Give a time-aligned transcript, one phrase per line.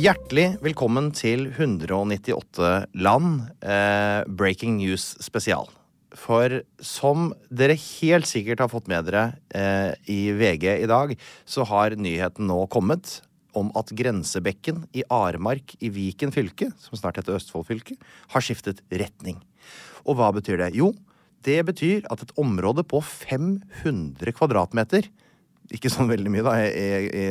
[0.00, 2.68] Hjertelig velkommen til 198
[3.04, 5.66] land, eh, Breaking News spesial.
[6.16, 11.12] For som dere helt sikkert har fått med dere eh, i VG i dag,
[11.44, 13.18] så har nyheten nå kommet
[13.52, 17.98] om at Grensebekken i Aremark i Viken fylke, som snart heter Østfold fylke,
[18.32, 19.42] har skiftet retning.
[20.06, 20.72] Og hva betyr det?
[20.80, 20.94] Jo,
[21.44, 25.10] det betyr at et område på 500 kvadratmeter
[25.74, 27.26] ikke sånn veldig mye, da, i, i,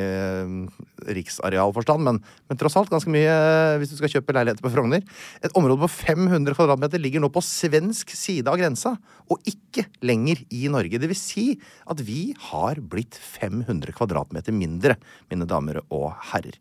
[1.16, 3.34] riksarealforstand, men, men, tross alt ganske mye
[3.80, 5.04] hvis du skal kjøpe leiligheter på Frogner.
[5.44, 8.96] Et område på 500 kvadratmeter ligger nå på svensk side av grensa,
[9.30, 11.02] og ikke lenger i Norge.
[11.02, 11.48] Det vil si
[11.90, 15.00] at vi har blitt 500 kvadratmeter mindre,
[15.32, 16.60] mine damer og herrer.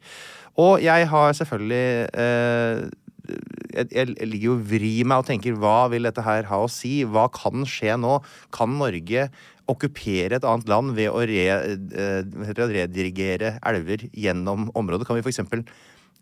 [0.59, 1.85] Og jeg har selvfølgelig
[2.19, 2.89] eh,
[3.29, 6.71] jeg, jeg, ligger jo og vrir meg og tenker hva vil dette her ha å
[6.73, 7.03] si?
[7.07, 8.19] Hva kan skje nå?
[8.55, 9.29] Kan Norge
[9.69, 12.23] okkupere et annet land ved å eh,
[12.59, 15.07] redirigere elver gjennom området?
[15.09, 15.43] Kan vi f.eks.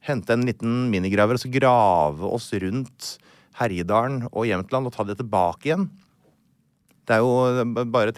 [0.06, 3.16] hente en liten minigraver og så grave oss rundt
[3.56, 5.88] Herjedalen og Jämtland og ta det tilbake igjen?
[7.06, 8.14] Det er jo bare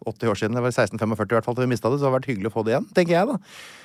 [0.00, 2.10] 380 år siden, det var 1645 i hvert fall, til vi mista det, så det
[2.10, 3.36] har vært hyggelig å få det igjen, tenker jeg da.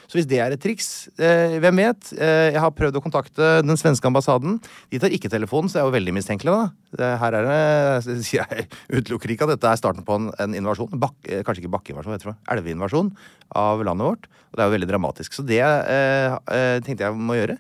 [0.06, 2.12] Så hvis det er et triks, eh, hvem vet?
[2.14, 4.59] Eh, jeg har prøvd å kontakte den svenske ambassaden.
[4.94, 7.16] De tar ikke telefonen, så det er jo veldig mistenkelig, da.
[7.24, 10.94] Her er det, Jeg utelukker ikke at dette er starten på en, en invasjon.
[11.02, 12.38] Bak, eh, kanskje ikke bakkeinvasjon, vet du hva.
[12.53, 13.12] Elveinvasjon
[13.58, 14.30] av landet vårt.
[14.52, 15.36] Og det er jo veldig dramatisk.
[15.36, 17.58] Så det eh, eh tenkte jeg må gjøre.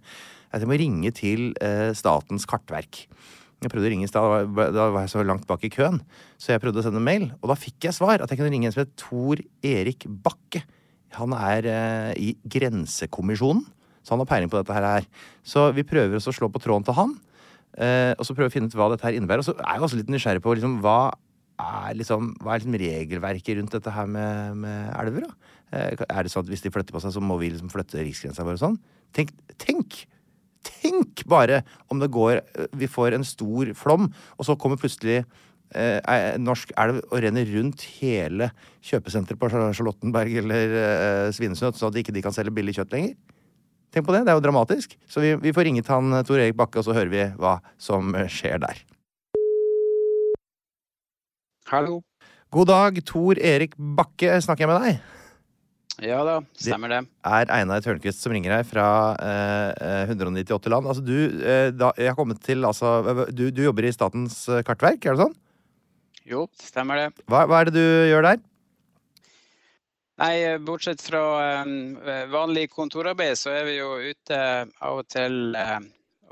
[0.53, 3.07] At jeg må ringe til eh, Statens kartverk.
[3.63, 6.01] Jeg prøvde å ringe i stad, da var jeg så langt bak i køen.
[6.37, 8.21] Så jeg prøvde å sende mail, og da fikk jeg svar.
[8.21, 10.65] At jeg kunne ringe en som het Tor Erik Bakke.
[11.15, 13.63] Han er eh, i Grensekommisjonen,
[14.03, 15.07] så han har peiling på dette her.
[15.47, 17.15] Så vi prøver å slå på tråden til han,
[17.79, 19.41] eh, og så prøve å finne ut hva dette her innebærer.
[19.41, 21.15] Og så er jeg også litt nysgjerrig på liksom, hva
[21.55, 25.29] er liksom, hva er liksom regelverket rundt dette her med, med elver?
[25.29, 25.53] da?
[25.71, 28.03] Eh, er det sånn at hvis de flytter på seg, så må vi liksom flytte
[28.03, 28.77] riksgrensa vår og sånn?
[29.15, 30.03] Tenk, tenk!
[30.65, 31.61] Tenk bare
[31.91, 32.41] om det går
[32.77, 37.85] Vi får en stor flom, og så kommer plutselig eh, norsk elv og renner rundt
[37.99, 38.49] hele
[38.85, 43.15] kjøpesenteret på Charlottenberg eller eh, Svinesund, så at de ikke kan selge billig kjøtt lenger.
[43.93, 44.97] Tenk på det, det er jo dramatisk.
[45.07, 48.11] Så vi, vi får ringet han Tor Erik Bakke, og så hører vi hva som
[48.27, 48.81] skjer der.
[51.71, 52.01] Hallo.
[52.53, 54.35] God dag, Tor Erik Bakke.
[54.43, 55.14] Snakker jeg med deg?
[56.03, 57.01] Ja da, stemmer det.
[57.07, 58.87] Det er Einar Tørnquist som ringer her fra
[59.21, 60.89] eh, 198 land.
[60.91, 65.05] Altså, du, eh, da, jeg har kommet til, altså, du, du, jobber i Statens kartverk,
[65.05, 65.37] er det sånn?
[66.27, 67.07] Jo, stemmer det.
[67.31, 68.43] Hva, hva, er det du gjør der?
[70.19, 70.35] Nei,
[70.67, 71.23] bortsett fra
[71.63, 75.55] eh, vanlig kontorarbeid, så er vi jo ute av og til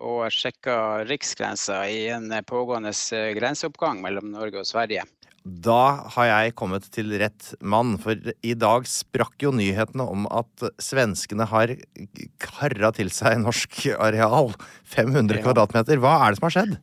[0.03, 2.91] og sjekker riksgrensa i en pågående
[3.37, 5.05] grenseoppgang mellom Norge og Sverige.
[5.43, 10.63] Da har jeg kommet til rett mann, for i dag sprakk jo nyhetene om at
[10.79, 11.73] svenskene har
[12.39, 14.53] karra til seg norsk areal.
[14.87, 15.43] 500 ja.
[15.43, 15.99] kvadratmeter.
[15.99, 16.77] Hva er det som har skjedd?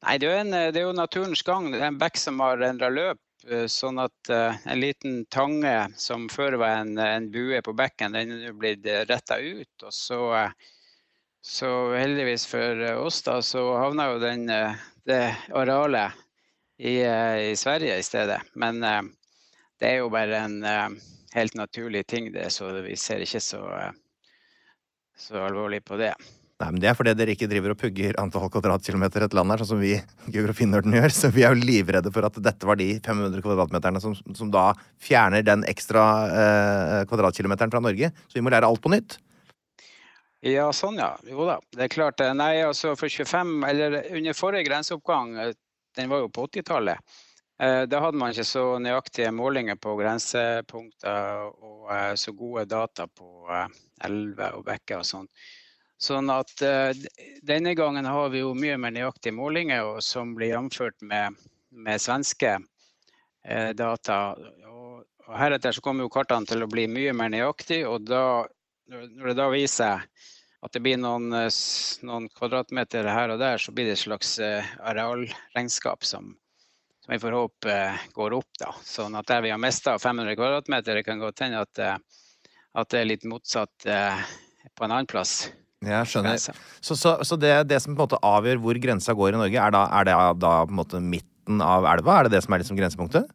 [0.00, 1.68] Nei, det er, en, det er, jo naturens gang.
[1.74, 3.20] Det er en bekk som har endra løp.
[3.44, 8.16] eh, sånn at eh, en liten tange som før var en, en bue på bekken,
[8.16, 9.84] den er nå blitt retta ut.
[9.84, 10.48] Og så,
[11.44, 14.48] så heldigvis for oss, da, så havna jo den,
[15.04, 15.22] det
[15.52, 16.16] arealet
[16.80, 18.40] i, i, Sverige i stedet.
[18.56, 20.58] Men det er jo bare en
[21.36, 23.60] helt naturlig ting, det, så vi ser ikke så,
[25.20, 26.14] så alvorlig på det.
[26.60, 29.62] Nei, men Det er fordi dere ikke driver og pugger antall kvadratkilometer et land her,
[29.62, 29.94] sånn som vi
[30.34, 31.14] geografinerden gjør.
[31.16, 34.70] Så vi er jo livredde for at dette var de 500 kvadratmeterne som, som da
[35.00, 38.12] fjerner den ekstra eh, kvadratkilometeren fra Norge.
[38.28, 39.16] Så vi må lære alt på nytt.
[40.44, 41.14] Ja, sånn ja.
[41.28, 41.56] Jo da.
[41.72, 42.20] Det er klart.
[42.20, 45.56] Eh, nei, altså for 25, eller under forrige grenseoppgang, eh,
[46.00, 46.98] den var jo på 80-tallet.
[47.60, 53.48] Eh, da hadde man ikke så nøyaktige målinger på grensepunkter og så gode data på
[54.06, 55.28] elver og bekker og sånn.
[56.00, 56.54] Sånn at
[57.44, 61.36] denne gangen har vi jo mye mer nøyaktige målinger som blir gjennomført med,
[61.76, 62.54] med svenske
[63.76, 64.16] data.
[64.70, 68.46] Og, og, heretter så kommer jo kartene til å bli mye mer nøyaktige, og da,
[68.88, 70.06] når det da viser
[70.60, 71.30] at det blir noen,
[72.04, 76.34] noen, kvadratmeter her og der, så blir det et slags uh, arealregnskap som,
[77.04, 77.78] som vi får håpe
[78.16, 78.50] går opp.
[78.60, 78.74] da.
[78.84, 81.82] Sånn at der vi har mista 500 kvadratmeter, det kan godt hende at,
[82.76, 85.48] at det er litt motsatt på en annen plass.
[85.80, 86.36] Jeg skjønner.
[86.36, 89.56] Så, så, så det, det, som på en måte avgjør hvor grensa går i Norge,
[89.56, 92.18] er, da, er det da på en måte midten av elva?
[92.18, 93.30] Er det det som er liksom grensepunktet?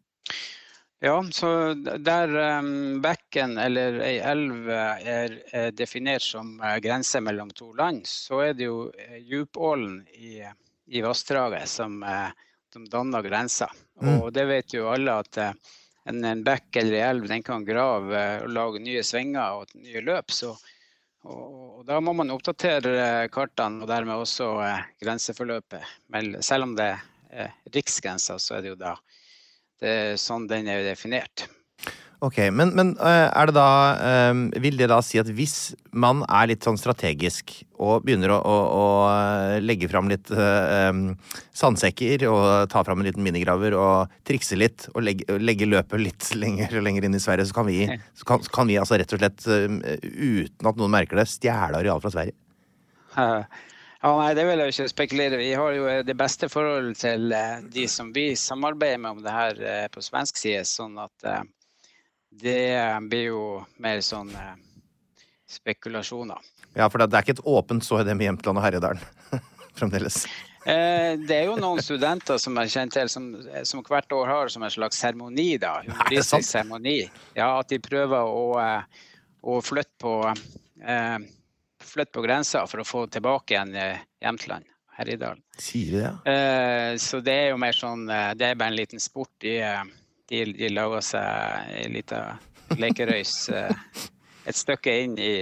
[1.04, 2.32] Ja, så der
[2.62, 3.02] um,
[3.36, 8.54] bekken eller ei elv er, er, definert som uh, grense mellom to land, så er
[8.54, 10.42] det jo uh, djupålen i,
[10.88, 12.04] i vassdraget som,
[12.72, 13.68] som, danner grensa.
[14.02, 14.22] Mm.
[14.22, 18.24] Og det vet jo alle at en, en bekk eller ei elv den kan grave
[18.46, 20.32] og lage nye svinger og nye løp.
[20.32, 20.56] så
[21.26, 25.82] og, da må man oppdatere kartene og dermed også eh, grenseforløpet.
[26.14, 26.92] Men selv om det
[27.34, 28.94] er riksgrensa, så er det jo da
[29.82, 31.48] det er sånn den er definert.
[32.24, 33.70] Ok, Men, men eh, er det da
[34.00, 38.38] eh, Vil det da si at hvis man er litt sånn strategisk og begynner å,
[38.40, 38.86] å, å
[39.60, 45.28] legge fram litt sandsekker og ta fram en liten minigraver og trikse litt og legge,
[45.44, 47.84] legge løpet litt lenger lenger inn i Sverige, så kan vi,
[48.16, 52.00] så kan, kan vi altså rett og slett, uten at noen merker det, stjele areal
[52.04, 52.36] fra Sverige?
[53.16, 57.36] Ja, nei, Det vil jeg ikke spekulere Vi har jo det beste forholdet til
[57.76, 60.64] de som vi samarbeider med om det her på svensk side.
[60.72, 61.28] sånn at
[62.42, 63.44] det blir jo
[63.82, 64.56] mer sånn eh,
[65.50, 66.42] spekulasjoner.
[66.76, 69.02] Ja, for det er ikke et åpent så i det med Jämtland og Herjedalen
[69.80, 70.26] fremdeles?
[70.66, 73.30] Eh, det er jo noen studenter som jeg kjenner til, som,
[73.70, 75.52] som, hvert år har som en slags seremoni.
[75.62, 77.00] da, humoristisk seremoni.
[77.38, 79.04] Ja, At de prøver å, eh,
[79.46, 80.16] å flytte, på,
[80.82, 81.20] eh,
[81.86, 83.78] flytte på grensa for å få tilbake igjen
[84.26, 84.72] Jämtland.
[84.96, 85.42] Herjedalen.
[85.60, 86.32] Sier det?
[86.32, 89.44] Eh, så det er jo mer sånn Det er bare en liten sport.
[89.44, 89.60] i
[90.32, 92.22] de, de lager seg ei lita
[92.80, 93.72] lekerøys eh,
[94.46, 95.34] et stykke inn i,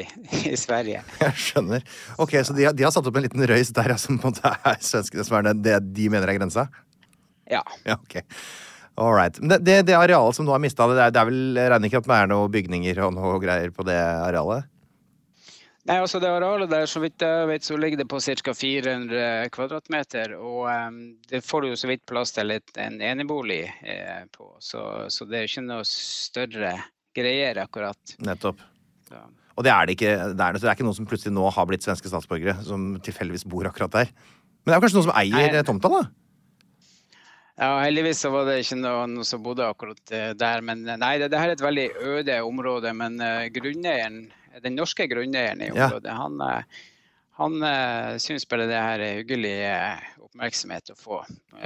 [0.48, 1.02] i, Sverige.
[1.20, 1.84] Jeg skjønner.
[2.24, 4.36] Ok, Så de har, de har satt opp en liten røys der som på en
[4.36, 6.70] måte er svenskene som er det, det de mener er grensa?
[7.52, 7.64] Ja.
[7.84, 8.22] ja ok.
[8.96, 9.40] All right.
[9.42, 12.08] Det, det, det arealet som nå har mista, det, det, er vel regner ikke at
[12.08, 14.70] det er noen bygninger og noe greier på det arealet?
[15.84, 18.54] Nei, altså Det arealet der, så vidt jeg vet, så ligger det på ca.
[18.56, 20.36] 400 kvadratmeter.
[20.40, 24.48] Og um, det får du jo så vidt plass til et, en enebolig eh, på.
[24.64, 26.74] Så, så, det er jo ikke noe større
[27.16, 28.16] greier, akkurat.
[28.24, 28.64] Nettopp.
[29.10, 29.20] Så.
[29.54, 30.14] Og det er det ikke.
[30.34, 33.44] Det er, det er ikke noen som plutselig nå har blitt svenske statsborgere, som tilfeldigvis
[33.52, 34.14] bor akkurat der.
[34.64, 36.06] Men det er kanskje noen som eier nei, tomta, da?
[37.60, 40.64] Ja, heldigvis så var det ikke noen som bodde akkurat eh, der.
[40.66, 42.96] Men eh, nei, det, det her er et veldig øde område.
[42.98, 44.24] Men uh, grunneieren
[44.62, 46.18] den norske grunneieren i området, ja.
[46.20, 46.84] han, eh,
[47.40, 51.24] han uh, syns bare det her er hyggelig uh, oppmerksomhet å få.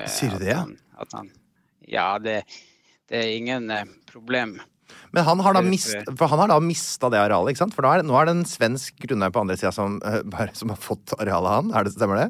[0.07, 0.55] Sier du det?
[0.55, 0.77] Han,
[1.13, 1.29] han,
[1.87, 2.39] ja, det,
[3.09, 3.71] det, er ingen
[4.07, 4.57] problem.
[5.11, 7.75] Men han har da, mist, han har da mista det arealet, ikke sant?
[7.75, 9.99] For nå er, nå er det en svensk grunneier på andre sida som,
[10.55, 11.73] som, har fått arealet av han.
[11.75, 12.29] Er det, stemmer det?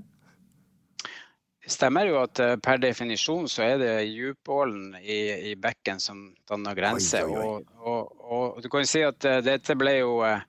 [1.68, 5.18] Stemmer jo at per definisjon så er det djupålen i,
[5.52, 7.20] i bekken som danner grense.
[7.28, 7.48] Oi, oi, oi.
[7.78, 10.40] Og, og, og du kan si at uh, dette ble jo uh,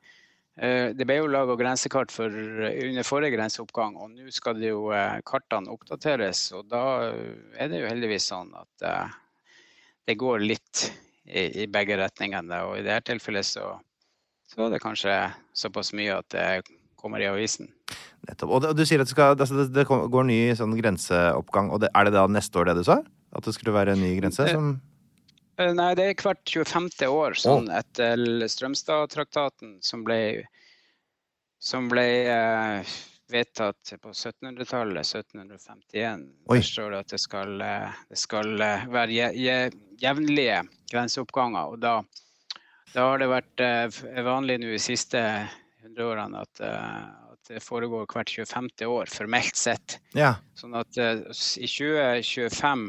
[0.59, 4.89] det ble jo laga grensekart for, under forrige grenseoppgang, og nå skal det jo
[5.27, 6.41] kartene oppdateres.
[6.59, 6.83] Og da
[7.55, 8.89] er det jo heldigvis sånn at
[10.09, 10.89] det går litt
[11.29, 12.59] i, i begge retningene.
[12.67, 13.69] Og i dette tilfellet så,
[14.51, 15.15] så er det kanskje
[15.55, 16.49] såpass mye at det
[16.99, 17.71] kommer i avisen.
[18.29, 18.53] Nettopp.
[18.53, 22.09] Og du sier at det, skal, altså det går ny sånn grenseoppgang, og det, er
[22.09, 23.01] det da neste år det du sa?
[23.37, 24.49] At det skulle være en ny grense?
[24.53, 24.77] som...
[25.59, 27.09] Eh, nei, det er hvert 25.
[27.09, 30.19] år, sånn etter Strømstad-traktaten, som ble,
[31.59, 32.93] som ble eh,
[33.33, 36.25] vedtatt på 1700-tallet, 1751.
[36.49, 36.61] Oi.
[36.61, 39.59] Der står det at det skal, eh, det skal eh, være je, je,
[40.05, 41.75] jevnlige grenseoppganger.
[41.75, 41.97] Og da,
[42.95, 45.25] da har det vært eh, vanlig nå de siste
[45.83, 48.69] 100 årene eh, at det foregår hvert 25.
[48.87, 49.99] år, formelt sett.
[50.17, 50.35] Ja.
[50.59, 51.25] Sånn at uh,
[51.57, 52.89] i 2025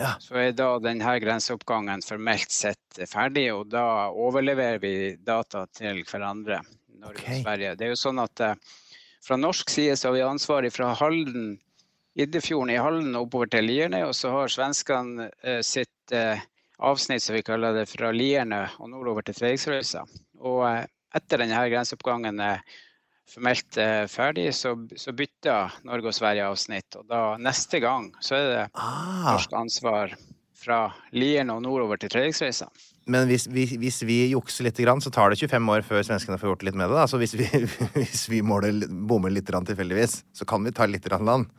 [0.00, 0.14] Ja.
[0.22, 6.62] så er da denne grenseoppgangen formelt sett ferdig, og da overleverer vi data til hverandre,
[7.00, 7.38] Norge okay.
[7.38, 7.74] og Sverige.
[7.76, 8.54] Det er jo sånn at uh,
[9.24, 11.58] fra norsk side så har vi ansvaret fra Halden,
[12.18, 15.88] Iddefjorden i Halden og oppover til Lierne, og så har svenskene uh, sitt
[16.80, 20.00] avsnitt som vi kaller det fra Lierne og nordover til Fredriksrøysa.
[20.42, 20.64] Og
[21.14, 22.64] etter denne grenseoppgangen er
[23.30, 26.98] formelt eh, ferdig, så, så bytter Norge og Sverige avsnitt.
[26.98, 30.14] Og da neste gang så er det Ah, norsk ansvar
[30.60, 30.80] fra
[31.16, 32.68] Lierne og nordover til Fredriksrøysa.
[33.10, 36.38] men hvis vi, hvis vi jukser litt, grann, så tar det 25 år før svenskene
[36.38, 36.98] får gjort litt med det.
[37.00, 37.06] Da.
[37.08, 37.48] Så hvis vi,
[37.96, 41.50] hvis vi måler, bommer litt grann tilfeldigvis, så kan vi ta litt land.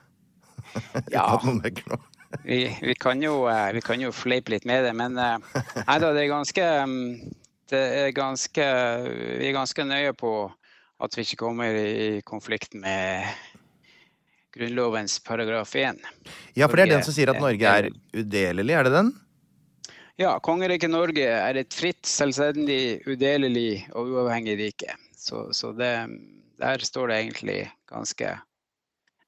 [1.12, 1.26] Ja.
[2.46, 5.98] Vi, vi, kan jo, eh, vi kan jo fleipe litt med det, men eh, nei
[6.00, 7.02] da, det er ganske mm,
[7.72, 8.68] det er ganske,
[9.40, 10.32] Vi er ganske nøye på
[11.02, 13.26] at vi ikke kommer i konflikt med
[14.52, 16.02] Grunnlovens paragraf 1.
[16.60, 19.12] Ja, for det er den som sier at Norge er udelelig, er det den?
[20.20, 24.98] Ja, kongeriket Norge er et fritt, selvstendig, udelelig og uavhengig rike.
[25.18, 25.94] Så, så det,
[26.62, 28.36] der står det egentlig ganske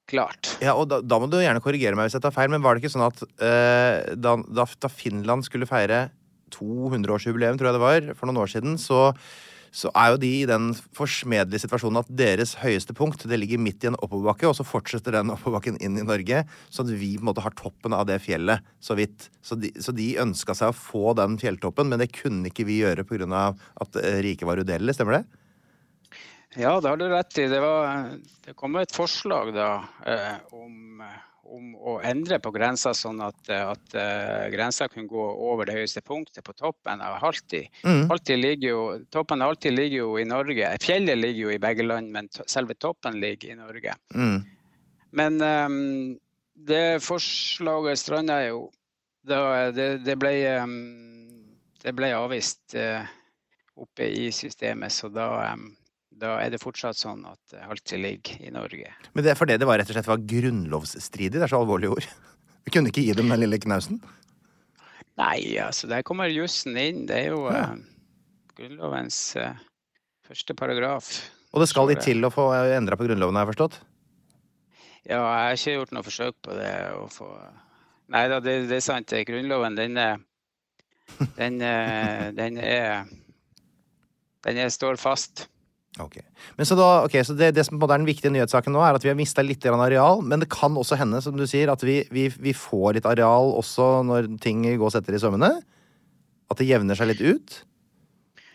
[0.09, 0.51] klart.
[0.61, 2.75] Ja, og da, da må du gjerne korrigere meg hvis jeg tar feil, men var
[2.75, 6.09] det ikke sånn at eh, da, da, da Finland skulle feire
[6.53, 9.07] 200-årsjubileum, tror jeg det var, for noen år siden, så,
[9.73, 13.83] så er jo de i den forsmedelige situasjonen at deres høyeste punkt det ligger midt
[13.83, 17.25] i en oppoverbakke, og så fortsetter den oppoverbakken inn i Norge, så at vi på
[17.25, 19.31] en måte har toppen av det fjellet så vidt.
[19.41, 22.83] Så de, så de ønska seg å få den fjelltoppen, men det kunne ikke vi
[22.83, 23.45] gjøre pga.
[23.81, 25.25] at eh, riket var udelelig, stemmer det?
[26.53, 27.47] Ja, det har du rett i.
[27.49, 28.11] Det, var,
[28.45, 29.69] det kom et forslag da
[30.05, 31.01] eh, om,
[31.43, 35.75] om å endre på grensa, sånn at, eh, at eh, grensa kunne gå over det
[35.77, 37.65] høyeste punktet på toppen av Halti.
[37.83, 38.07] Mm.
[38.63, 38.79] Jo,
[39.11, 40.71] toppen av Halti ligger jo i Norge.
[40.81, 43.95] Fjellet ligger jo i begge land, men to- selve toppen ligger i Norge.
[44.15, 44.39] Mm.
[45.11, 46.19] Men um,
[46.55, 48.69] det forslaget stranda jo
[49.23, 50.79] da det, det ble um,
[51.83, 53.03] det ble avvist uh,
[53.75, 55.71] oppe i systemet, så da, ehm,
[56.21, 58.91] da er det fortsatt sånn at eh, Halti ligger i Norge.
[59.13, 61.37] Men det er fordi det var rett og slett var grunnlovsstridig?
[61.37, 62.07] Det er så alvorlige ord.
[62.63, 63.99] Vi kunne ikke gi dem den lille knausen?
[65.19, 67.03] Nei, altså der kommer jussen inn.
[67.09, 67.65] Det er jo Ja.
[67.73, 67.81] uh,
[68.57, 69.53] Grunnlovens uh,
[70.27, 71.09] første paragraf.
[71.53, 73.79] Og det skal de til å få endra på Grunnloven, har jeg forstått?
[75.03, 76.71] Ja, jeg har ikke gjort noe forsøk på det.
[76.97, 77.29] Å få...
[78.13, 79.13] Nei da, det, det er sant.
[79.27, 80.21] Grunnloven, den er
[81.37, 81.59] Den,
[82.39, 83.03] den er
[84.43, 85.47] Den er, står fast.
[86.01, 86.17] Ok.
[86.57, 88.73] Men så da, okay, så det, det som på en måte er den viktige nyhetssaken
[88.73, 91.45] nå, er at vi har mista litt areal, men det kan også hende, som du
[91.49, 95.51] sier, at vi, vi, vi får litt areal også når ting gås etter i sømmene?
[96.49, 97.59] At det jevner seg litt ut?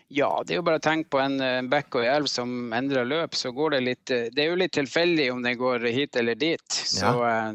[0.09, 2.73] Ja, det er jo bare å tenke på en eh, bekk og en elv som
[2.73, 5.85] endrer løp, så går det litt eh, Det er jo litt tilfeldig om den går
[5.93, 6.65] hit eller dit.
[6.73, 7.51] Så, ja.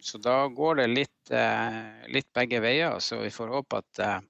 [0.00, 1.76] så da går det litt, eh,
[2.08, 2.96] litt begge veier.
[3.04, 4.29] Så vi får håpe at eh, eh,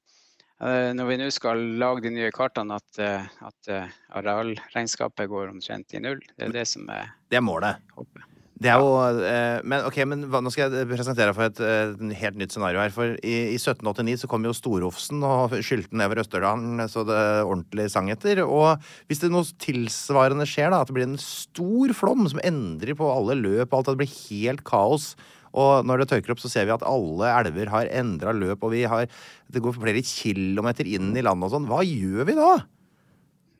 [0.61, 5.97] når vi nå skal lage de nye kartene, at, eh, at eh, arealregnskapet går omtrent
[5.97, 6.21] i null.
[6.37, 7.81] Det er det som er Det er målet.
[7.97, 8.27] håpet.
[8.61, 8.91] Det er jo
[9.25, 12.83] eh, Men ok, men nå skal jeg presentere deg for et et helt nytt scenario
[12.83, 12.93] her.
[12.93, 17.89] For i, i 1789 så kom jo Storofsen og skylte nedover Østerdalen så det ordentlig
[17.89, 18.43] sang etter.
[18.45, 18.77] Og
[19.09, 23.09] hvis det noe tilsvarende skjer, da, at det blir en stor flom som endrer på
[23.09, 25.15] alle løp og alt, at det blir helt kaos.
[25.53, 28.71] Og når det tørker opp, så ser vi at alle elver har endra løp, og
[28.75, 29.09] vi har,
[29.51, 31.67] det går flere kilometer inn i landet og sånn.
[31.71, 32.53] Hva gjør vi da?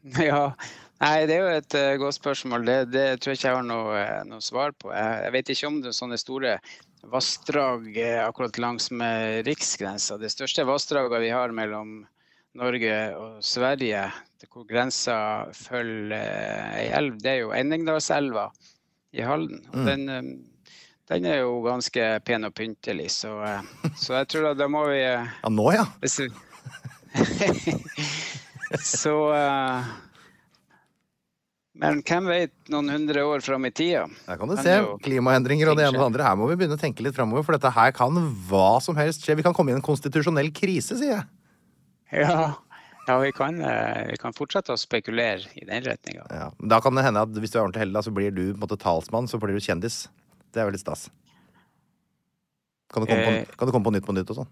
[0.31, 0.45] Ja,
[1.01, 2.65] Nei, Det er jo et uh, godt spørsmål.
[2.69, 4.91] Det, det tror jeg ikke jeg har noe, eh, noe svar på.
[4.93, 6.55] Jeg, jeg vet ikke om det er sånne store
[7.09, 10.19] vassdrag eh, akkurat langs med riksgrensa.
[10.21, 12.03] Det største vassdraget vi har mellom
[12.61, 14.03] Norge og Sverige,
[14.53, 15.17] hvor grensa
[15.57, 18.51] følger ei elv, det er jo Enningdalselva
[19.17, 19.63] i Halden.
[19.73, 19.87] Og Mm.
[19.89, 20.31] den,
[21.11, 24.85] den er jo ganske pen og pyntelig, så, eh, så jeg tror at da må
[24.91, 25.87] vi eh, Ja, nå, ja.
[26.05, 26.31] vi-
[28.87, 29.89] Så eh,
[31.81, 34.05] Men hvem vet noen hundre år fram i tida?
[34.29, 34.77] Der kan du se.
[35.03, 36.27] Klimaendringer og det ene og det andre.
[36.29, 38.19] Her må vi begynne å tenke litt framover, for dette her kan
[38.51, 39.39] hva som helst skje.
[39.41, 41.25] Vi kan komme i en konstitusjonell krise, sier jeg.
[42.21, 42.53] Ja,
[43.09, 43.59] ja vi, kan,
[44.11, 46.27] vi kan fortsette å spekulere i den retninga.
[46.31, 46.49] Ja.
[46.75, 48.65] Da kan det hende at hvis du er ordentlig heldig, så blir du på en
[48.69, 50.05] måte talsmann, så blir du kjendis.
[50.51, 51.09] Det er veldig stas.
[52.91, 53.45] Kan du komme på, Eh.
[53.57, 54.51] kan du komme på Nytt på Nytt og sånn?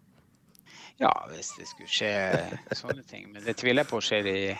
[0.98, 2.12] Ja, hvis det skulle skje
[2.74, 3.32] sånne ting.
[3.32, 4.58] Men det tviler jeg på skjer i,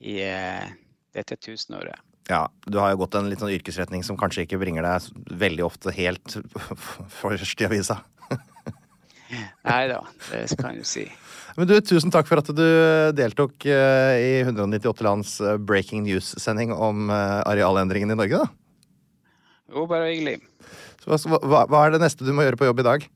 [0.00, 0.68] i eh,
[1.16, 1.96] dette tusenåret.
[2.30, 5.08] Ja, du har jo gått en litt sånn yrkesretning som kanskje ikke bringer deg
[5.42, 6.36] veldig ofte helt
[7.20, 7.98] først i avisa.
[9.64, 11.06] Nei da, det kan du si.
[11.56, 12.64] Men du, tusen takk for at du
[13.16, 18.61] deltok eh, i 198 lands eh, breaking news-sending om eh, arealendringene i Norge, da.
[19.72, 20.38] Jo, bare hyggelig.
[21.02, 23.06] Så hva, hva, er det neste du må gjøre på jobb i dag?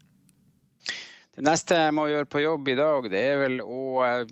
[1.37, 4.23] Det neste jeg må gjøre på jobb i dag, det er vel å eh,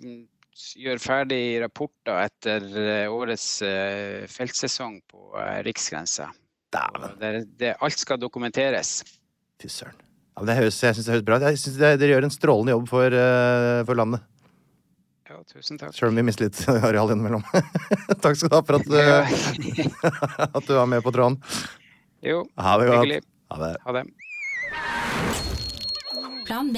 [0.81, 5.29] gjøre ferdig rapporter etter eh, årets eh, feltsesong på
[5.67, 6.31] Riksgrensa.
[6.73, 7.29] Det,
[7.61, 8.97] det, alt skal dokumenteres.
[9.61, 10.01] Fy søren.
[10.35, 11.45] Ja, det høres, jeg syns det høres bra ut.
[11.45, 13.19] Jeg synes Dere gjør en strålende jobb for,
[13.87, 14.25] for landet.
[15.29, 15.93] Ja, tusen takk.
[15.95, 17.45] Sjøl om vi mister litt areal innimellom.
[18.25, 18.91] takk skal du ha for at,
[20.57, 21.39] at du var med på tråden.
[22.25, 22.97] Jo, Ha det godt.
[22.99, 23.21] hyggelig.
[23.51, 23.77] Ha det.
[23.85, 24.03] Ha det.
[26.45, 26.77] Plan B.